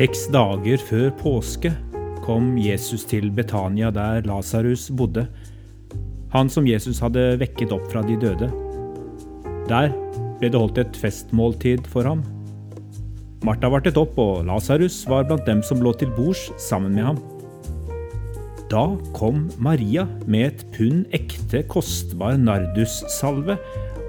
Seks 0.00 0.30
dager 0.32 0.80
før 0.80 1.10
påske 1.18 1.74
kom 2.24 2.54
Jesus 2.56 3.02
til 3.04 3.26
Betania, 3.36 3.90
der 3.92 4.22
Lasarus 4.24 4.86
bodde, 4.96 5.26
han 6.32 6.48
som 6.48 6.64
Jesus 6.64 7.02
hadde 7.04 7.34
vekket 7.42 7.74
opp 7.76 7.84
fra 7.92 8.00
de 8.06 8.16
døde. 8.16 8.48
Der 9.68 9.92
ble 10.40 10.48
det 10.48 10.56
holdt 10.56 10.80
et 10.80 10.96
festmåltid 10.96 11.84
for 11.92 12.08
ham. 12.08 12.24
Martha 13.40 13.70
vartet 13.72 13.96
opp, 13.96 14.18
og 14.20 14.42
Lasarus 14.44 15.02
var 15.08 15.24
blant 15.24 15.46
dem 15.48 15.62
som 15.64 15.80
lå 15.80 15.94
til 15.96 16.10
bords 16.12 16.50
sammen 16.60 16.92
med 16.92 17.06
ham. 17.08 17.20
Da 18.70 18.84
kom 19.16 19.46
Maria 19.58 20.04
med 20.30 20.44
et 20.50 20.60
pund 20.74 21.06
ekte, 21.16 21.62
kostbar 21.72 22.36
nardussalve, 22.38 23.56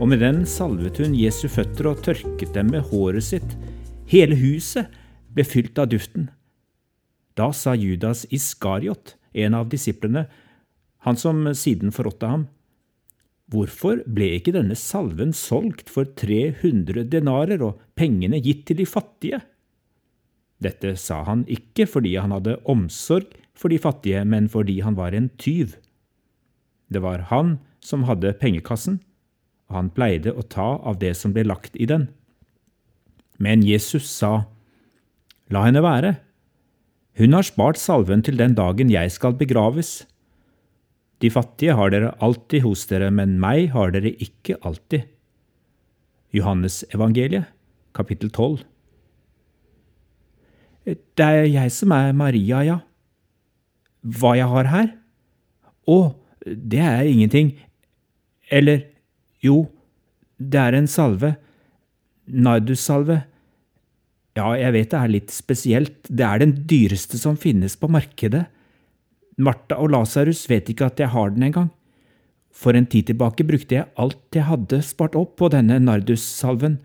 og 0.02 0.10
med 0.12 0.20
den 0.22 0.44
salvet 0.50 1.00
hun 1.00 1.16
Jesu 1.16 1.48
føtter 1.50 1.94
og 1.94 2.04
tørket 2.04 2.52
dem 2.58 2.74
med 2.76 2.84
håret 2.92 3.24
sitt. 3.26 3.56
Hele 4.12 4.36
huset 4.36 4.92
ble 5.32 5.46
fylt 5.48 5.80
av 5.80 5.88
duften. 5.94 6.28
Da 7.40 7.54
sa 7.56 7.74
Judas 7.80 8.26
Iskariot, 8.36 9.16
en 9.32 9.56
av 9.56 9.70
disiplene, 9.72 10.26
han 11.08 11.18
som 11.18 11.46
siden 11.56 11.96
forrådte 11.96 12.28
ham, 12.28 12.50
Hvorfor 13.52 14.00
ble 14.08 14.30
ikke 14.38 14.54
denne 14.56 14.78
salven 14.80 15.34
solgt 15.36 15.90
for 15.92 16.08
300 16.08 17.04
denarer 17.12 17.64
og 17.66 17.82
pengene 18.00 18.40
gitt 18.40 18.64
til 18.70 18.80
de 18.80 18.88
fattige? 18.88 19.42
Dette 20.62 20.94
sa 20.96 21.24
han 21.28 21.44
ikke 21.52 21.88
fordi 21.90 22.16
han 22.16 22.32
hadde 22.32 22.60
omsorg 22.70 23.34
for 23.58 23.74
de 23.74 23.80
fattige, 23.82 24.24
men 24.24 24.48
fordi 24.50 24.80
han 24.86 24.96
var 24.96 25.18
en 25.18 25.28
tyv. 25.42 25.76
Det 26.88 27.02
var 27.04 27.28
han 27.34 27.58
som 27.84 28.06
hadde 28.08 28.38
pengekassen, 28.40 29.02
og 29.68 29.78
han 29.80 29.92
pleide 29.96 30.32
å 30.32 30.46
ta 30.46 30.78
av 30.78 31.02
det 31.02 31.16
som 31.18 31.34
ble 31.36 31.44
lagt 31.48 31.76
i 31.76 31.90
den. 31.90 32.08
Men 33.42 33.66
Jesus 33.66 34.08
sa, 34.08 34.46
La 35.52 35.66
henne 35.66 35.82
være. 35.84 36.16
Hun 37.20 37.36
har 37.36 37.44
spart 37.44 37.80
salven 37.82 38.22
til 38.24 38.38
den 38.40 38.54
dagen 38.56 38.92
jeg 38.94 39.12
skal 39.12 39.36
begraves. 39.36 40.06
De 41.22 41.30
fattige 41.30 41.76
har 41.78 41.92
dere 41.94 42.14
alltid 42.24 42.64
hos 42.66 42.88
dere, 42.90 43.12
men 43.14 43.38
meg 43.42 43.70
har 43.76 43.94
dere 43.94 44.14
ikke 44.24 44.58
alltid. 44.66 45.06
Johannes 46.34 46.82
evangeliet, 46.96 47.50
kapittel 47.94 48.32
12. 48.32 48.64
Det 50.88 51.28
er 51.28 51.46
jeg 51.46 51.74
som 51.76 51.94
er 51.94 52.16
Maria, 52.18 52.64
ja. 52.66 52.78
Hva 54.02 54.34
jeg 54.40 54.50
har 54.50 54.72
her? 54.72 54.88
Å, 55.86 56.00
det 56.42 56.82
er 56.82 57.10
ingenting. 57.10 57.54
Eller, 58.50 58.88
jo, 59.46 59.68
det 60.42 60.62
er 60.62 60.78
en 60.80 60.90
salve. 60.90 61.36
Nardussalve. 62.26 63.22
Ja, 64.40 64.54
jeg 64.58 64.74
vet 64.74 64.94
det 64.94 65.00
er 65.02 65.12
litt 65.12 65.34
spesielt, 65.36 66.08
det 66.08 66.26
er 66.26 66.42
den 66.42 66.56
dyreste 66.66 67.20
som 67.20 67.38
finnes 67.38 67.76
på 67.78 67.90
markedet. 67.92 68.46
Martha 69.42 69.78
og 69.82 69.92
Lasarus 69.94 70.46
vet 70.50 70.70
ikke 70.72 70.88
at 70.92 71.02
jeg 71.02 71.12
har 71.14 71.34
den 71.34 71.48
engang. 71.48 71.72
For 72.52 72.76
en 72.76 72.88
tid 72.90 73.10
tilbake 73.10 73.46
brukte 73.48 73.78
jeg 73.78 73.90
alt 74.00 74.36
jeg 74.36 74.48
hadde 74.50 74.82
spart 74.86 75.16
opp 75.18 75.38
på 75.40 75.50
denne 75.54 75.80
nardussalven. 75.82 76.80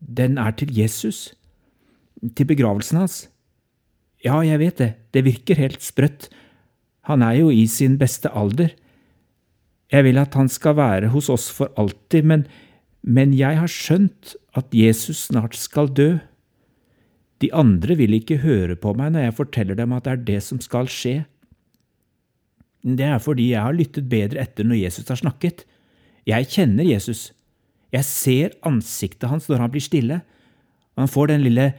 Den 0.00 0.38
er 0.38 0.52
til 0.56 0.72
Jesus. 0.76 1.32
Til 2.36 2.48
begravelsen 2.48 3.00
hans. 3.00 3.18
Ja, 4.24 4.36
jeg 4.44 4.60
vet 4.60 4.78
det, 4.80 4.90
det 5.16 5.24
virker 5.24 5.56
helt 5.56 5.80
sprøtt. 5.82 6.28
Han 7.08 7.24
er 7.24 7.38
jo 7.40 7.48
i 7.52 7.64
sin 7.66 7.96
beste 8.00 8.28
alder. 8.36 8.74
Jeg 9.90 10.06
vil 10.06 10.20
at 10.20 10.36
han 10.38 10.48
skal 10.52 10.76
være 10.78 11.10
hos 11.10 11.30
oss 11.32 11.48
for 11.50 11.72
alltid, 11.80 12.28
men, 12.28 12.44
men 13.02 13.32
jeg 13.34 13.58
har 13.58 13.70
skjønt 13.70 14.36
at 14.54 14.68
Jesus 14.76 15.26
snart 15.30 15.56
skal 15.58 15.88
dø. 15.88 16.20
De 17.40 17.48
andre 17.56 17.96
vil 17.96 18.14
ikke 18.14 18.42
høre 18.44 18.76
på 18.76 18.92
meg 18.94 19.14
når 19.14 19.26
jeg 19.26 19.38
forteller 19.40 19.78
dem 19.78 19.96
at 19.96 20.04
det 20.04 20.12
er 20.12 20.24
det 20.28 20.40
som 20.44 20.60
skal 20.62 20.90
skje. 20.92 21.24
Det 22.80 23.04
er 23.04 23.20
fordi 23.20 23.50
jeg 23.52 23.64
har 23.64 23.76
lyttet 23.76 24.08
bedre 24.08 24.40
etter 24.40 24.64
når 24.64 24.80
Jesus 24.80 25.08
har 25.10 25.20
snakket. 25.20 25.66
Jeg 26.28 26.48
kjenner 26.52 26.86
Jesus. 26.86 27.30
Jeg 27.92 28.06
ser 28.06 28.56
ansiktet 28.66 29.28
hans 29.28 29.48
når 29.50 29.64
han 29.64 29.72
blir 29.74 29.84
stille. 29.84 30.20
Han 30.96 31.10
får 31.10 31.32
den 31.32 31.44
lille 31.44 31.70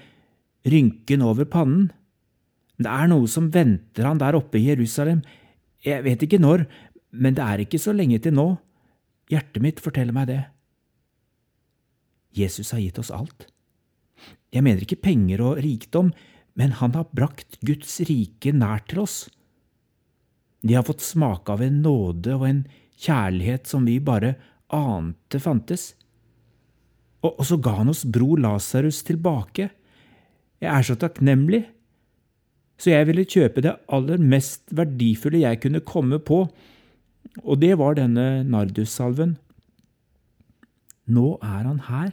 rynken 0.67 1.25
over 1.25 1.47
pannen. 1.49 1.89
Det 2.81 2.89
er 2.89 3.09
noe 3.09 3.29
som 3.29 3.51
venter 3.53 4.07
han 4.07 4.21
der 4.21 4.37
oppe 4.37 4.59
i 4.59 4.67
Jerusalem. 4.69 5.21
Jeg 5.85 6.05
vet 6.05 6.25
ikke 6.25 6.41
når, 6.41 6.65
men 7.11 7.37
det 7.37 7.45
er 7.45 7.63
ikke 7.63 7.81
så 7.81 7.93
lenge 7.95 8.21
til 8.21 8.35
nå. 8.37 8.47
Hjertet 9.31 9.63
mitt 9.63 9.81
forteller 9.81 10.15
meg 10.15 10.29
det. 10.29 10.41
Jesus 12.35 12.71
har 12.75 12.81
gitt 12.81 12.99
oss 13.01 13.11
alt. 13.13 13.47
Jeg 14.51 14.63
mener 14.65 14.83
ikke 14.83 15.01
penger 15.03 15.41
og 15.43 15.61
rikdom, 15.63 16.11
men 16.59 16.75
han 16.79 16.93
har 16.95 17.09
brakt 17.15 17.57
Guds 17.65 17.99
rike 18.07 18.51
nær 18.55 18.83
til 18.89 19.03
oss. 19.05 19.23
De 20.61 20.77
har 20.77 20.85
fått 20.85 21.03
smake 21.03 21.53
av 21.53 21.63
en 21.65 21.81
nåde 21.83 22.35
og 22.37 22.45
en 22.47 22.61
kjærlighet 23.01 23.69
som 23.69 23.85
vi 23.87 23.97
bare 24.03 24.35
ante 24.71 25.41
fantes. 25.41 25.91
Og, 27.21 27.33
og 27.33 27.45
så 27.47 27.57
ga 27.61 27.77
han 27.79 27.91
oss 27.91 28.03
bror 28.05 28.41
Lasarus 28.41 29.01
tilbake. 29.07 29.69
Jeg 30.61 30.69
er 30.69 30.85
så 30.85 30.97
takknemlig. 31.01 31.63
Så 32.81 32.93
jeg 32.93 33.09
ville 33.09 33.29
kjøpe 33.29 33.61
det 33.61 33.75
aller 33.93 34.21
mest 34.21 34.69
verdifulle 34.73 35.43
jeg 35.43 35.61
kunne 35.61 35.83
komme 35.85 36.17
på, 36.17 36.47
og 37.45 37.59
det 37.61 37.75
var 37.77 37.93
denne 37.99 38.41
nardussalven. 38.49 39.35
Nå 41.13 41.35
er 41.45 41.67
han 41.67 41.83
her 41.85 42.09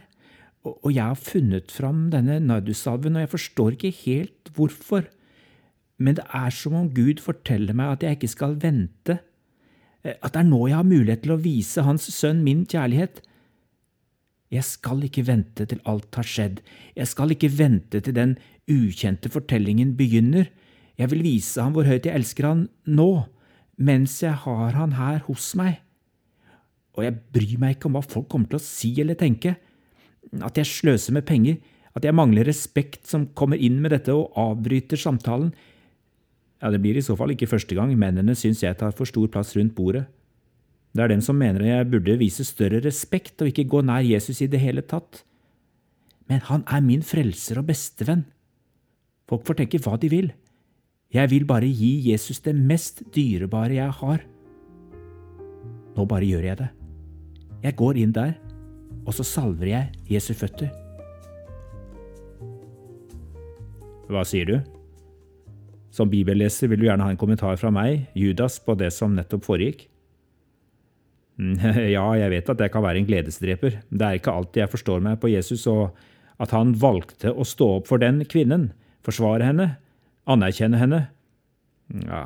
og 0.67 0.91
jeg 0.91 1.05
har 1.05 1.19
funnet 1.19 1.71
fram 1.71 2.09
denne 2.13 2.39
nardussalven, 2.43 3.15
og 3.15 3.23
jeg 3.23 3.31
forstår 3.31 3.75
ikke 3.77 3.93
helt 4.03 4.51
hvorfor. 4.55 5.07
Men 5.99 6.17
det 6.19 6.25
er 6.35 6.53
som 6.55 6.77
om 6.79 6.91
Gud 6.95 7.19
forteller 7.23 7.75
meg 7.75 7.97
at 7.97 8.05
jeg 8.05 8.19
ikke 8.19 8.31
skal 8.31 8.55
vente, 8.61 9.19
eh, 10.03 10.15
at 10.15 10.33
det 10.33 10.43
er 10.43 10.47
nå 10.47 10.61
jeg 10.67 10.79
har 10.79 10.87
mulighet 10.87 11.25
til 11.25 11.35
å 11.35 11.41
vise 11.43 11.83
Hans 11.85 12.07
sønn 12.15 12.43
min 12.45 12.63
kjærlighet. 12.69 13.21
Jeg 14.49 14.65
skal 14.65 15.03
ikke 15.05 15.27
vente 15.27 15.67
til 15.69 15.81
alt 15.89 16.15
har 16.17 16.25
skjedd, 16.25 16.63
jeg 16.97 17.09
skal 17.11 17.35
ikke 17.35 17.51
vente 17.53 18.01
til 18.01 18.15
den 18.15 18.37
ukjente 18.69 19.29
fortellingen 19.29 19.93
begynner. 19.97 20.49
Jeg 20.99 21.11
vil 21.13 21.21
vise 21.23 21.61
ham 21.61 21.75
hvor 21.75 21.87
høyt 21.87 22.07
jeg 22.07 22.17
elsker 22.17 22.47
han 22.47 22.63
nå, 22.89 23.27
mens 23.79 24.17
jeg 24.23 24.35
har 24.43 24.73
han 24.75 24.97
her 24.97 25.21
hos 25.29 25.53
meg. 25.55 25.79
Og 26.97 27.05
jeg 27.05 27.19
bryr 27.31 27.59
meg 27.61 27.77
ikke 27.77 27.87
om 27.87 27.95
hva 27.95 28.03
folk 28.03 28.27
kommer 28.31 28.51
til 28.51 28.59
å 28.59 28.65
si 28.65 28.91
eller 28.99 29.15
tenke 29.19 29.55
at 30.43 30.57
jeg 30.59 30.67
sløser 30.67 31.15
med 31.15 31.25
penger, 31.29 31.59
at 31.95 32.05
jeg 32.05 32.15
mangler 32.15 32.45
respekt 32.47 33.07
som 33.09 33.29
kommer 33.37 33.57
inn 33.57 33.79
med 33.81 33.93
dette 33.95 34.13
og 34.13 34.35
avbryter 34.37 34.99
samtalen. 34.99 35.53
Ja, 36.59 36.71
det 36.71 36.81
blir 36.83 36.97
i 36.99 37.03
så 37.05 37.15
fall 37.15 37.33
ikke 37.33 37.47
første 37.47 37.75
gang 37.77 37.93
mennene 37.95 38.35
syns 38.35 38.63
jeg 38.63 38.77
tar 38.79 38.91
for 38.95 39.07
stor 39.07 39.29
plass 39.31 39.55
rundt 39.55 39.75
bordet. 39.77 40.05
Det 40.91 41.03
er 41.03 41.11
dem 41.11 41.21
som 41.23 41.37
mener 41.37 41.63
jeg 41.63 41.87
burde 41.91 42.17
vise 42.19 42.43
større 42.47 42.81
respekt 42.83 43.41
og 43.41 43.51
ikke 43.51 43.67
gå 43.69 43.83
nær 43.85 44.03
Jesus 44.03 44.41
i 44.41 44.49
det 44.51 44.59
hele 44.59 44.81
tatt. 44.81 45.23
Men 46.27 46.43
han 46.49 46.65
er 46.67 46.83
min 46.85 47.05
frelser 47.05 47.61
og 47.61 47.69
bestevenn. 47.69 48.25
Folk 49.29 49.45
får 49.47 49.61
tenke 49.61 49.81
hva 49.85 49.95
de 50.01 50.09
vil. 50.11 50.33
Jeg 51.13 51.29
vil 51.31 51.45
bare 51.49 51.69
gi 51.69 52.09
Jesus 52.09 52.41
det 52.45 52.55
mest 52.57 53.01
dyrebare 53.15 53.77
jeg 53.77 53.95
har. 54.01 54.25
Nå 55.95 56.05
bare 56.09 56.27
gjør 56.27 56.51
jeg 56.51 56.59
det. 56.59 56.69
Jeg 57.63 57.77
går 57.79 57.97
inn 58.01 58.13
der 58.15 58.35
og 59.09 59.15
så 59.15 59.25
salver 59.25 59.71
jeg 59.71 59.89
Jesu 60.09 60.33
føtter. 60.37 60.69
Hva 64.09 64.21
sier 64.25 64.45
du? 64.49 64.78
Som 65.99 66.11
bibelleser 66.11 66.71
vil 66.71 66.79
du 66.79 66.87
gjerne 66.87 67.03
ha 67.03 67.11
en 67.11 67.19
kommentar 67.19 67.59
fra 67.59 67.71
meg, 67.75 68.07
Judas, 68.15 68.55
på 68.63 68.77
det 68.79 68.93
som 68.95 69.17
nettopp 69.17 69.43
foregikk? 69.49 69.87
Ja, 71.95 72.03
jeg 72.19 72.31
vet 72.33 72.49
at 72.51 72.59
jeg 72.59 72.71
kan 72.71 72.83
være 72.83 72.99
en 72.99 73.07
gledesdreper. 73.07 73.77
Det 73.87 74.05
er 74.05 74.17
ikke 74.19 74.33
alltid 74.35 74.65
jeg 74.65 74.71
forstår 74.73 75.03
meg 75.03 75.21
på 75.21 75.31
Jesus 75.31 75.63
og 75.71 75.95
at 76.39 76.51
han 76.55 76.73
valgte 76.79 77.31
å 77.31 77.45
stå 77.47 77.69
opp 77.77 77.87
for 77.87 77.99
den 77.99 78.25
kvinnen, 78.27 78.69
forsvare 79.07 79.47
henne, 79.47 79.69
anerkjenne 80.27 80.79
henne. 80.79 80.99
Ja, 82.07 82.25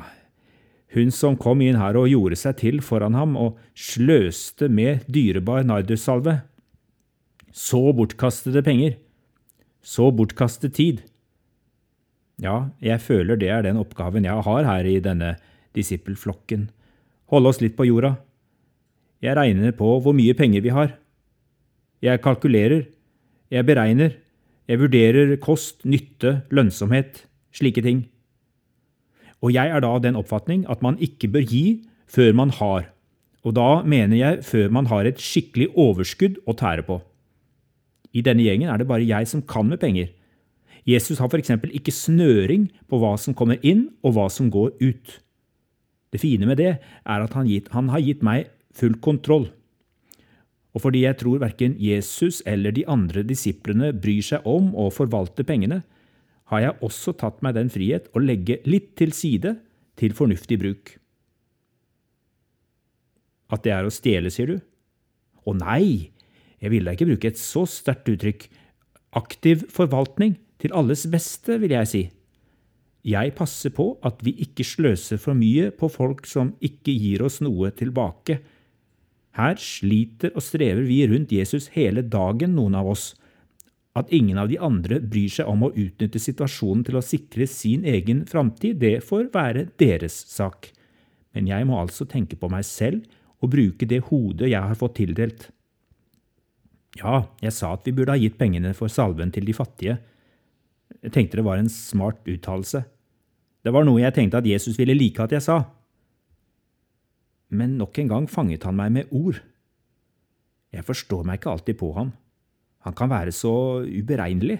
hun 0.94 1.10
som 1.10 1.34
kom 1.40 1.62
inn 1.64 1.78
her 1.80 1.96
og 1.98 2.06
gjorde 2.06 2.38
seg 2.38 2.58
til 2.60 2.76
foran 2.84 3.16
ham 3.18 3.34
og 3.38 3.58
sløste 3.74 4.68
med 4.70 5.02
dyrebar 5.10 5.66
nardussalve. 5.66 6.38
Så 7.50 7.80
bortkastede 7.98 8.62
penger. 8.66 8.94
Så 9.82 10.12
bortkastet 10.14 10.76
tid. 10.78 11.02
Ja, 12.44 12.68
jeg 12.84 13.00
føler 13.00 13.38
det 13.40 13.48
er 13.48 13.64
den 13.64 13.80
oppgaven 13.80 14.26
jeg 14.26 14.44
har 14.44 14.66
her 14.68 14.84
i 14.84 14.98
denne 15.00 15.34
disippelflokken. 15.76 16.68
Holde 17.32 17.50
oss 17.50 17.62
litt 17.64 17.76
på 17.78 17.86
jorda. 17.88 18.18
Jeg 19.24 19.38
regner 19.38 19.72
på 19.72 19.94
hvor 20.04 20.12
mye 20.16 20.34
penger 20.36 20.64
vi 20.64 20.74
har. 20.74 20.92
Jeg 22.04 22.20
kalkulerer. 22.20 22.84
Jeg 23.48 23.64
beregner. 23.64 24.18
Jeg 24.68 24.80
vurderer 24.80 25.36
kost, 25.40 25.82
nytte, 25.88 26.42
lønnsomhet, 26.52 27.24
slike 27.52 27.84
ting. 27.84 28.04
Og 29.44 29.52
jeg 29.52 29.68
er 29.68 29.82
da 29.84 29.90
av 29.92 30.04
den 30.04 30.16
oppfatning 30.16 30.64
at 30.72 30.84
man 30.84 30.96
ikke 31.04 31.28
bør 31.32 31.44
gi 31.48 31.64
før 32.08 32.32
man 32.36 32.52
har, 32.56 32.86
og 33.44 33.56
da 33.58 33.82
mener 33.84 34.16
jeg 34.16 34.44
før 34.46 34.70
man 34.72 34.88
har 34.88 35.04
et 35.04 35.20
skikkelig 35.20 35.68
overskudd 35.76 36.38
å 36.48 36.54
tære 36.56 36.84
på. 36.86 36.96
I 38.16 38.22
denne 38.24 38.44
gjengen 38.46 38.70
er 38.72 38.80
det 38.80 38.88
bare 38.88 39.04
jeg 39.04 39.28
som 39.28 39.42
kan 39.44 39.68
med 39.68 39.82
penger. 39.82 40.08
Jesus 40.84 41.20
har 41.22 41.32
f.eks. 41.32 41.50
ikke 41.72 41.94
snøring 41.94 42.68
på 42.90 43.00
hva 43.00 43.14
som 43.20 43.36
kommer 43.36 43.60
inn 43.64 43.88
og 44.04 44.16
hva 44.16 44.28
som 44.32 44.50
går 44.52 44.74
ut. 44.82 45.18
Det 46.12 46.20
fine 46.22 46.46
med 46.46 46.60
det 46.60 46.74
er 46.76 47.24
at 47.24 47.32
han, 47.34 47.48
gitt, 47.48 47.70
han 47.74 47.88
har 47.90 48.04
gitt 48.04 48.22
meg 48.22 48.50
full 48.76 48.94
kontroll. 49.02 49.48
Og 50.74 50.82
fordi 50.82 51.04
jeg 51.04 51.18
tror 51.20 51.40
verken 51.42 51.76
Jesus 51.80 52.42
eller 52.46 52.74
de 52.74 52.84
andre 52.90 53.22
disiplene 53.26 53.92
bryr 53.94 54.22
seg 54.26 54.46
om 54.46 54.72
å 54.78 54.90
forvalte 54.94 55.46
pengene, 55.46 55.82
har 56.52 56.60
jeg 56.60 56.78
også 56.84 57.14
tatt 57.16 57.40
meg 57.42 57.56
den 57.56 57.70
frihet 57.72 58.10
å 58.12 58.20
legge 58.20 58.60
litt 58.68 58.92
til 59.00 59.14
side 59.16 59.54
til 59.98 60.14
fornuftig 60.16 60.58
bruk. 60.60 60.96
At 63.54 63.64
det 63.64 63.72
er 63.72 63.86
å 63.86 63.92
stjele, 63.94 64.32
sier 64.34 64.50
du? 64.50 64.58
Å 65.44 65.54
nei, 65.56 66.10
jeg 66.60 66.72
ville 66.72 66.88
da 66.88 66.96
ikke 66.96 67.08
bruke 67.08 67.30
et 67.30 67.40
så 67.40 67.64
sterkt 67.68 68.10
uttrykk. 68.10 68.48
Aktiv 69.14 69.62
forvaltning, 69.72 70.34
til 70.62 70.74
alles 70.76 71.06
beste, 71.10 71.58
vil 71.62 71.74
jeg 71.74 71.90
si. 71.90 72.02
Jeg 73.04 73.34
passer 73.36 73.72
på 73.76 73.90
at 74.06 74.22
vi 74.24 74.32
ikke 74.46 74.64
sløser 74.64 75.20
for 75.20 75.36
mye 75.36 75.68
på 75.76 75.90
folk 75.92 76.24
som 76.28 76.54
ikke 76.64 76.94
gir 76.96 77.24
oss 77.26 77.42
noe 77.44 77.68
tilbake. 77.76 78.38
Her 79.36 79.58
sliter 79.60 80.32
og 80.32 80.44
strever 80.46 80.86
vi 80.86 81.02
rundt 81.10 81.34
Jesus 81.34 81.68
hele 81.74 82.04
dagen, 82.06 82.54
noen 82.56 82.78
av 82.78 82.88
oss. 82.94 83.10
At 83.94 84.10
ingen 84.14 84.38
av 84.40 84.48
de 84.50 84.56
andre 84.58 85.00
bryr 85.02 85.30
seg 85.36 85.50
om 85.50 85.66
å 85.66 85.72
utnytte 85.74 86.22
situasjonen 86.22 86.86
til 86.86 86.96
å 86.98 87.04
sikre 87.04 87.46
sin 87.50 87.84
egen 87.86 88.24
framtid, 88.30 88.80
det 88.80 89.02
får 89.06 89.28
være 89.34 89.68
deres 89.78 90.16
sak. 90.32 90.70
Men 91.34 91.50
jeg 91.50 91.68
må 91.68 91.76
altså 91.82 92.06
tenke 92.08 92.38
på 92.40 92.48
meg 92.50 92.64
selv 92.66 93.04
og 93.42 93.52
bruke 93.52 93.86
det 93.90 94.00
hodet 94.08 94.48
jeg 94.54 94.64
har 94.64 94.80
fått 94.80 94.96
tildelt. 95.02 95.50
Ja, 96.98 97.26
jeg 97.42 97.52
sa 97.52 97.74
at 97.74 97.86
vi 97.86 97.94
burde 97.94 98.14
ha 98.14 98.22
gitt 98.22 98.38
pengene 98.38 98.72
for 98.78 98.88
salven 98.88 99.34
til 99.34 99.44
de 99.46 99.54
fattige. 99.56 99.98
Jeg 101.02 101.14
tenkte 101.14 101.40
det 101.40 101.46
var 101.46 101.60
en 101.60 101.70
smart 101.72 102.20
uttalelse. 102.28 102.84
Det 103.64 103.72
var 103.72 103.86
noe 103.86 104.02
jeg 104.02 104.14
tenkte 104.16 104.40
at 104.40 104.48
Jesus 104.48 104.76
ville 104.78 104.96
like 104.96 105.22
at 105.24 105.32
jeg 105.32 105.44
sa. 105.44 105.62
Men 107.54 107.78
nok 107.80 107.98
en 108.00 108.10
gang 108.10 108.28
fanget 108.30 108.66
han 108.66 108.76
meg 108.76 108.92
med 108.92 109.12
ord. 109.14 109.40
Jeg 110.74 110.84
forstår 110.86 111.24
meg 111.26 111.40
ikke 111.40 111.52
alltid 111.54 111.78
på 111.80 111.92
ham. 111.96 112.12
Han 112.84 112.96
kan 112.96 113.12
være 113.12 113.32
så 113.32 113.84
uberegnelig. 113.86 114.58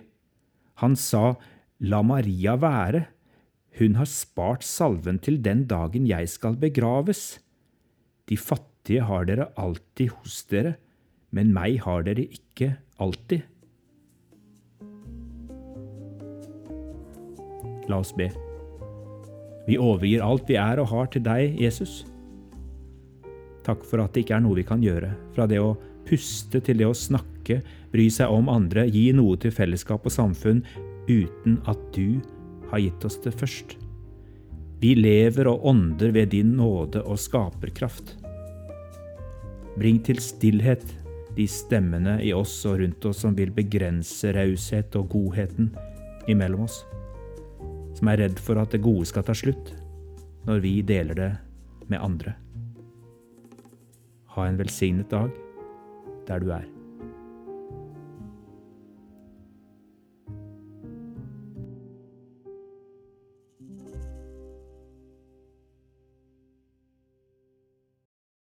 Han 0.81 0.97
sa, 0.97 1.35
La 1.85 2.01
Maria 2.07 2.55
være, 2.57 3.05
hun 3.79 3.97
har 3.99 4.09
spart 4.09 4.63
salven 4.65 5.19
til 5.19 5.41
den 5.43 5.65
dagen 5.71 6.07
jeg 6.07 6.31
skal 6.31 6.57
begraves. 6.57 7.41
De 8.31 8.39
fattige 8.39 9.05
har 9.05 9.27
dere 9.29 9.51
alltid 9.61 10.15
hos 10.15 10.45
dere, 10.51 10.77
men 11.35 11.53
meg 11.53 11.83
har 11.85 12.07
dere 12.07 12.25
ikke 12.31 12.77
alltid. 13.03 13.43
La 17.91 18.01
oss 18.01 18.15
be. 18.17 18.31
Vi 19.69 19.79
overgir 19.81 20.25
alt 20.25 20.49
vi 20.49 20.59
er 20.61 20.81
og 20.83 20.91
har 20.93 21.09
til 21.13 21.25
deg, 21.25 21.57
Jesus. 21.61 22.03
Takk 23.65 23.85
for 23.89 24.03
at 24.05 24.13
det 24.13 24.25
ikke 24.25 24.37
er 24.37 24.45
noe 24.45 24.59
vi 24.59 24.67
kan 24.69 24.83
gjøre, 24.85 25.15
fra 25.33 25.49
det 25.49 25.61
å 25.63 25.75
puste 26.05 26.61
til 26.61 26.83
det 26.83 26.89
å 26.89 26.97
snakke, 26.97 27.63
bry 27.93 28.11
seg 28.13 28.33
om 28.33 28.51
andre, 28.53 28.85
gi 28.93 29.09
noe 29.17 29.39
til 29.41 29.55
fellesskap 29.55 30.05
og 30.05 30.13
samfunn, 30.13 30.61
uten 31.09 31.57
at 31.71 31.81
du 31.97 32.21
har 32.71 32.83
gitt 32.85 33.07
oss 33.09 33.17
det 33.25 33.33
først. 33.37 33.79
Vi 34.85 34.93
lever 34.99 35.49
og 35.49 35.65
ånder 35.65 36.13
ved 36.13 36.35
din 36.35 36.57
nåde 36.59 37.01
og 37.09 37.17
skaperkraft. 37.21 38.19
Bring 39.79 40.03
til 40.05 40.21
stillhet 40.21 40.85
de 41.35 41.47
stemmene 41.51 42.19
i 42.23 42.35
oss 42.37 42.53
og 42.69 42.83
rundt 42.83 43.07
oss 43.09 43.23
som 43.25 43.35
vil 43.39 43.53
begrense 43.55 44.35
raushet 44.37 44.95
og 45.01 45.09
godheten 45.15 45.73
imellom 46.31 46.67
oss, 46.69 46.83
som 47.95 48.11
er 48.11 48.25
redd 48.25 48.41
for 48.43 48.61
at 48.61 48.75
det 48.75 48.83
gode 48.85 49.07
skal 49.09 49.27
ta 49.27 49.37
slutt 49.37 49.75
når 50.45 50.61
vi 50.65 50.75
deler 50.85 51.19
det 51.19 51.31
med 51.89 52.03
andre. 52.03 52.35
Ha 54.35 54.47
en 54.49 54.59
velsignet 54.61 55.11
dag 55.13 55.31
der 56.29 56.43
du 56.43 56.51
er. 56.53 56.74